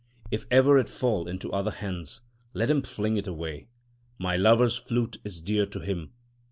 [0.31, 2.21] If ever it fall into other hands,—
[2.55, 3.67] let him fling it away.
[4.17, 6.11] My lover's flute is dear to him.